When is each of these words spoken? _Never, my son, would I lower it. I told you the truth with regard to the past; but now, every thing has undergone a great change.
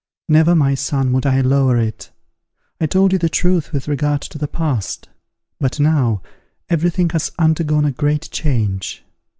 _Never, 0.27 0.55
my 0.55 0.73
son, 0.73 1.11
would 1.13 1.27
I 1.27 1.41
lower 1.41 1.77
it. 1.77 2.09
I 2.79 2.87
told 2.87 3.11
you 3.13 3.19
the 3.19 3.29
truth 3.29 3.71
with 3.71 3.87
regard 3.87 4.21
to 4.23 4.39
the 4.39 4.47
past; 4.47 5.07
but 5.59 5.79
now, 5.79 6.23
every 6.69 6.89
thing 6.89 7.11
has 7.11 7.31
undergone 7.37 7.85
a 7.85 7.91
great 7.91 8.27
change. 8.31 9.03